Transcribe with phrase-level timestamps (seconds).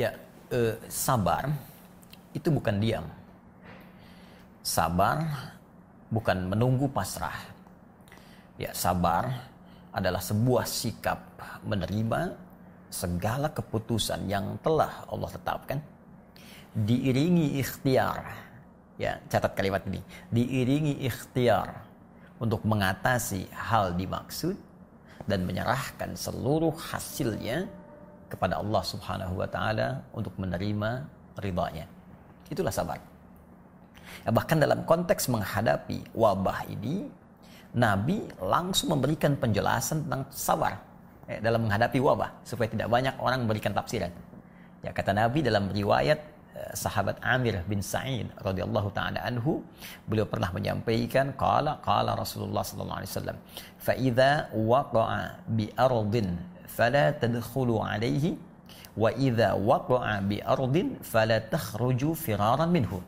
[0.00, 0.16] Ya,
[0.48, 1.52] eh, sabar
[2.32, 3.04] itu bukan diam.
[4.64, 5.28] Sabar
[6.08, 7.36] bukan menunggu pasrah.
[8.56, 9.44] Ya, sabar
[9.92, 11.20] adalah sebuah sikap
[11.68, 12.32] menerima
[12.88, 15.84] segala keputusan yang telah Allah tetapkan
[16.72, 18.24] diiringi ikhtiar.
[18.96, 20.00] Ya, catat kalimat ini.
[20.32, 21.76] Diiringi ikhtiar
[22.40, 24.56] untuk mengatasi hal dimaksud
[25.28, 27.68] dan menyerahkan seluruh hasilnya
[28.30, 30.90] kepada Allah Subhanahu wa taala untuk menerima
[31.42, 31.86] ridhanya.
[32.46, 32.98] Itulah sabar.
[34.22, 37.10] Ya, bahkan dalam konteks menghadapi wabah ini,
[37.74, 40.74] Nabi langsung memberikan penjelasan tentang sabar
[41.30, 44.10] ya, dalam menghadapi wabah supaya tidak banyak orang memberikan tafsiran.
[44.82, 46.18] Ya kata Nabi dalam riwayat
[46.58, 49.62] eh, sahabat Amir bin Sa'id radhiyallahu taala anhu
[50.08, 53.36] beliau pernah menyampaikan qala qala Rasulullah sallallahu alaihi wasallam
[53.78, 55.70] fa idza waqa'a bi
[56.78, 58.38] alaihi
[58.96, 62.98] wa idza waqa'a bi ardin fala takhruju firaran minhu.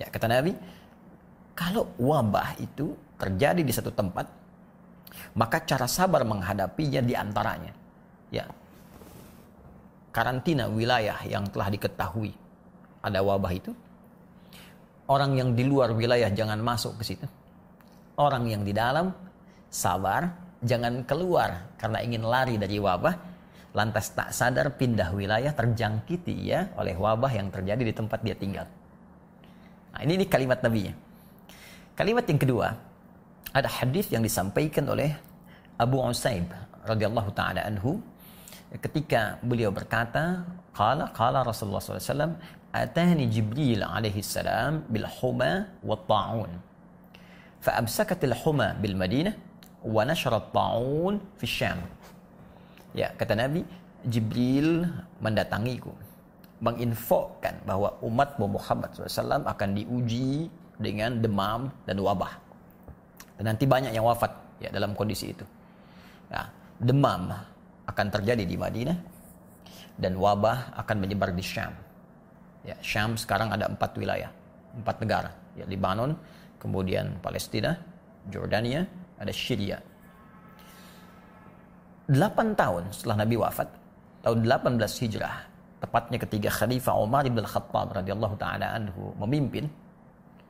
[0.00, 0.56] Ya kata Nabi,
[1.52, 4.26] kalau wabah itu terjadi di satu tempat,
[5.36, 7.72] maka cara sabar menghadapinya di antaranya.
[8.32, 8.48] Ya.
[10.12, 12.32] Karantina wilayah yang telah diketahui
[13.00, 13.72] ada wabah itu.
[15.10, 17.26] Orang yang di luar wilayah jangan masuk ke situ.
[18.16, 19.10] Orang yang di dalam
[19.68, 20.30] sabar,
[20.62, 23.14] jangan keluar karena ingin lari dari wabah,
[23.74, 28.66] lantas tak sadar pindah wilayah terjangkiti ya oleh wabah yang terjadi di tempat dia tinggal.
[29.92, 30.94] Nah, ini, ini kalimat nabinya.
[31.92, 32.72] Kalimat yang kedua,
[33.52, 35.12] ada hadis yang disampaikan oleh
[35.76, 36.48] Abu Usaib
[36.88, 38.00] radhiyallahu taala anhu
[38.80, 42.32] ketika beliau berkata, qala qala Rasulullah SAW,
[42.72, 46.52] atani Jibril alaihi salam bil huma wa ta'un.
[47.60, 49.51] Fa al huma bil Madinah
[49.82, 51.78] wa nasyarat ta'un fi syam.
[52.92, 53.66] Ya, kata Nabi,
[54.06, 54.86] Jibril
[55.22, 55.94] mendatangiku
[56.62, 60.46] menginfokan bahwa umat Muhammad SAW akan diuji
[60.78, 62.38] dengan demam dan wabah.
[63.34, 64.30] Dan nanti banyak yang wafat
[64.62, 65.42] ya dalam kondisi itu.
[66.30, 66.46] Nah,
[66.78, 67.34] demam
[67.90, 68.94] akan terjadi di Madinah
[69.98, 71.74] dan wabah akan menyebar di Syam.
[72.62, 74.30] Ya, Syam sekarang ada empat wilayah,
[74.78, 75.34] empat negara.
[75.58, 76.14] Ya, Lebanon,
[76.62, 77.74] kemudian Palestina,
[78.30, 78.86] Jordania,
[79.22, 79.78] ada Syria,
[82.10, 83.68] 8 tahun setelah Nabi wafat,
[84.26, 85.36] tahun 18 Hijrah,
[85.78, 89.70] tepatnya ketika Khalifah Umar bin Khattab radhiyallahu taala anhu memimpin,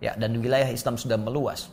[0.00, 1.68] ya dan wilayah Islam sudah meluas.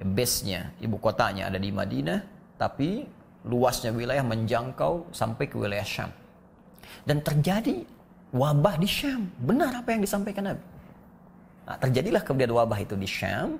[0.00, 2.18] Ya, base-nya, ibu kotanya ada di Madinah,
[2.58, 3.04] tapi
[3.46, 6.10] luasnya wilayah menjangkau sampai ke wilayah Syam.
[7.04, 7.84] Dan terjadi
[8.32, 9.28] wabah di Syam.
[9.38, 10.64] Benar apa yang disampaikan Nabi.
[11.64, 13.56] Nah, terjadilah kemudian wabah itu di Syam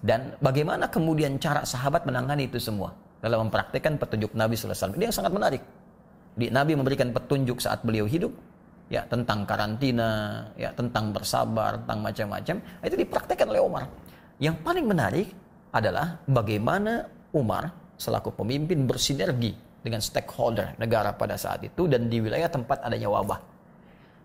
[0.00, 2.92] dan bagaimana kemudian cara sahabat menangani itu semua
[3.24, 4.92] dalam mempraktekkan petunjuk Nabi SAW.
[4.96, 5.62] Ini yang sangat menarik.
[6.34, 8.34] Di, Nabi memberikan petunjuk saat beliau hidup,
[8.92, 12.56] ya tentang karantina, ya tentang bersabar, tentang macam-macam.
[12.84, 13.84] Itu dipraktekkan oleh Umar.
[14.42, 15.28] Yang paling menarik
[15.72, 22.50] adalah bagaimana Umar selaku pemimpin bersinergi dengan stakeholder negara pada saat itu dan di wilayah
[22.52, 23.40] tempat adanya wabah.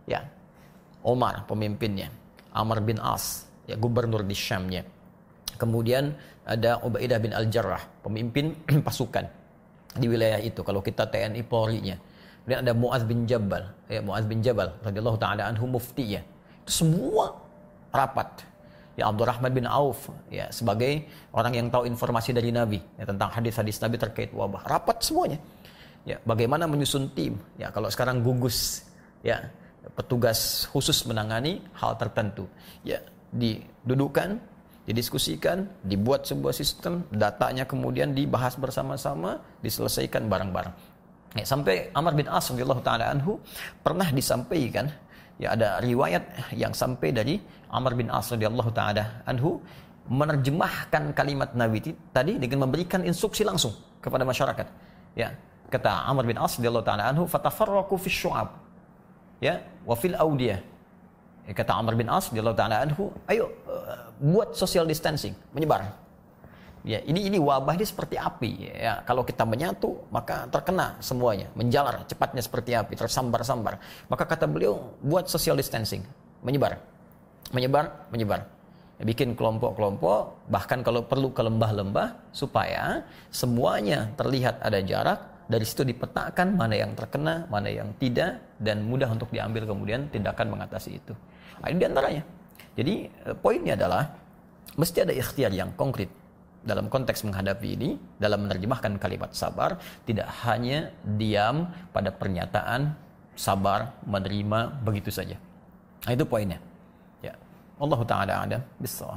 [0.10, 0.26] Ya,
[1.06, 2.12] Umar pemimpinnya,
[2.52, 4.84] Amr bin As, ya gubernur di Syamnya.
[5.60, 6.16] Kemudian
[6.48, 8.56] ada Ubaidah bin Al-Jarrah, pemimpin
[8.88, 9.28] pasukan
[10.00, 10.64] di wilayah itu.
[10.64, 12.00] Kalau kita TNI Polri-nya.
[12.48, 13.62] Kemudian ada Muaz bin Jabal,
[13.92, 16.24] ya Muaz bin Jabal radhiyallahu taala anhu muftinya.
[16.66, 17.36] Itu semua
[17.94, 18.48] rapat.
[18.98, 23.78] Ya Abdurrahman bin Auf ya sebagai orang yang tahu informasi dari Nabi ya, tentang hadis-hadis
[23.84, 24.66] Nabi terkait wabah.
[24.66, 25.38] Rapat semuanya.
[26.08, 27.38] Ya, bagaimana menyusun tim?
[27.60, 28.88] Ya, kalau sekarang gugus
[29.22, 29.52] ya
[29.94, 32.48] petugas khusus menangani hal tertentu.
[32.82, 33.04] Ya,
[33.36, 34.40] didudukan
[34.90, 40.74] didiskusikan, dibuat sebuah sistem, datanya kemudian dibahas bersama-sama, diselesaikan bareng-bareng.
[41.38, 43.38] Ya, sampai Amr bin As radhiyallahu taala anhu
[43.86, 44.90] pernah disampaikan
[45.38, 46.26] ya ada riwayat
[46.58, 47.38] yang sampai dari
[47.70, 49.62] Amr bin As radhiyallahu taala anhu
[50.10, 54.68] menerjemahkan kalimat Nabi tadi dengan memberikan instruksi langsung kepada masyarakat.
[55.14, 55.38] Ya,
[55.70, 58.50] kata Amr bin As radhiyallahu taala anhu fatafarraqu fi syu'ab.
[59.38, 60.60] Ya, wa fil audiyah.
[61.46, 63.54] Ya, kata Amr bin As radhiyallahu taala anhu, ayo
[64.20, 65.94] buat social distancing, menyebar.
[66.88, 69.04] Ya, ini ini wabah ini seperti api ya.
[69.04, 73.78] Kalau kita menyatu, maka terkena semuanya, menjalar cepatnya seperti api, tersambar-sambar.
[74.08, 76.08] Maka kata beliau, buat social distancing,
[76.40, 76.80] menyebar.
[77.52, 78.48] Menyebar, menyebar.
[78.96, 85.20] Ya, bikin kelompok-kelompok, bahkan kalau perlu ke lembah-lembah supaya semuanya terlihat ada jarak,
[85.50, 90.54] dari situ dipetakan mana yang terkena, mana yang tidak dan mudah untuk diambil kemudian tindakan
[90.54, 91.14] mengatasi itu.
[91.60, 92.24] Nah, ini di antaranya.
[92.80, 94.08] Jadi eh, poinnya adalah
[94.80, 96.08] mesti ada ikhtiar yang konkret
[96.64, 99.76] dalam konteks menghadapi ini, dalam menerjemahkan kalimat sabar,
[100.08, 102.96] tidak hanya diam pada pernyataan
[103.36, 105.36] sabar, menerima begitu saja.
[106.08, 106.60] Nah, itu poinnya.
[107.24, 107.36] Ya.
[107.80, 109.08] Allah taala ada bisa.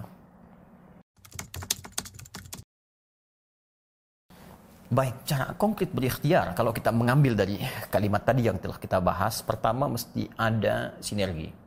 [4.92, 7.56] Baik, cara konkret berikhtiar kalau kita mengambil dari
[7.88, 11.61] kalimat tadi yang telah kita bahas, pertama mesti ada sinergi.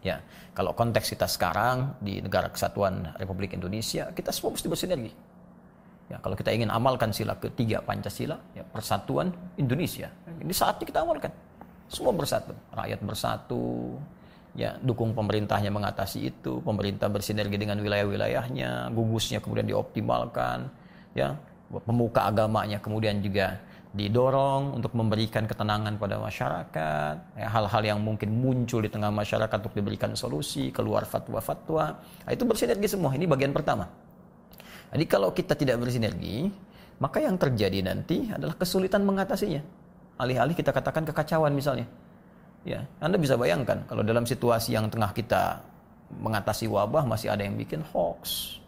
[0.00, 0.24] Ya,
[0.56, 5.12] kalau konteks kita sekarang di negara kesatuan Republik Indonesia, kita semua mesti bersinergi.
[6.08, 9.30] Ya, kalau kita ingin amalkan sila ketiga Pancasila, ya, persatuan
[9.60, 10.08] Indonesia.
[10.40, 11.30] Ini saatnya kita amalkan.
[11.86, 13.98] Semua bersatu, rakyat bersatu,
[14.56, 20.66] ya dukung pemerintahnya mengatasi itu, pemerintah bersinergi dengan wilayah-wilayahnya, gugusnya kemudian dioptimalkan,
[21.14, 21.36] ya
[21.70, 28.78] pemuka agamanya kemudian juga didorong untuk memberikan ketenangan pada masyarakat, ya, hal-hal yang mungkin muncul
[28.78, 33.10] di tengah masyarakat untuk diberikan solusi, keluar fatwa-fatwa, nah, itu bersinergi semua.
[33.18, 33.90] Ini bagian pertama.
[34.94, 36.50] Jadi kalau kita tidak bersinergi,
[37.02, 39.62] maka yang terjadi nanti adalah kesulitan mengatasinya.
[40.22, 41.86] Alih-alih kita katakan kekacauan misalnya.
[42.62, 45.64] Ya, Anda bisa bayangkan kalau dalam situasi yang tengah kita
[46.12, 48.58] mengatasi wabah masih ada yang bikin hoax,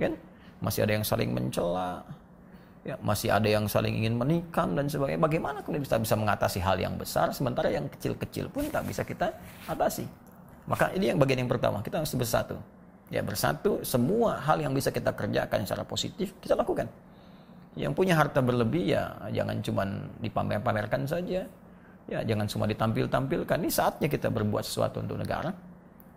[0.00, 0.16] kan?
[0.64, 2.00] Masih ada yang saling mencela,
[2.84, 5.18] ya, masih ada yang saling ingin menikam dan sebagainya.
[5.24, 9.32] Bagaimana kemudian bisa bisa mengatasi hal yang besar sementara yang kecil-kecil pun tak bisa kita
[9.64, 10.04] atasi.
[10.68, 12.56] Maka ini yang bagian yang pertama, kita harus bersatu.
[13.12, 16.88] Ya bersatu, semua hal yang bisa kita kerjakan secara positif kita lakukan.
[17.74, 19.82] Yang punya harta berlebih ya jangan cuma
[20.22, 21.44] dipamer-pamerkan saja.
[22.04, 23.56] Ya jangan cuma ditampil-tampilkan.
[23.60, 25.52] Ini saatnya kita berbuat sesuatu untuk negara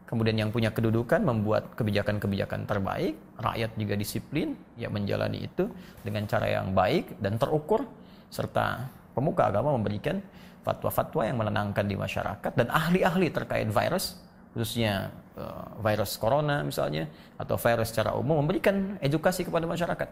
[0.08, 5.68] kemudian yang punya kedudukan membuat kebijakan-kebijakan terbaik, rakyat juga disiplin, ya menjalani itu
[6.02, 7.84] dengan cara yang baik dan terukur,
[8.32, 10.24] serta pemuka agama memberikan
[10.64, 14.20] fatwa-fatwa yang menenangkan di masyarakat dan ahli-ahli terkait virus,
[14.56, 20.08] khususnya uh, virus corona misalnya atau virus secara umum memberikan edukasi kepada masyarakat,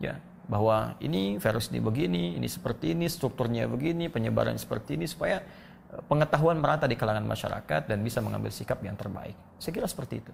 [0.00, 0.16] ya
[0.48, 5.44] bahwa ini virus ini begini, ini seperti ini, strukturnya begini, penyebaran seperti ini supaya
[6.08, 9.34] pengetahuan merata di kalangan masyarakat dan bisa mengambil sikap yang terbaik.
[9.56, 10.32] Saya kira seperti itu.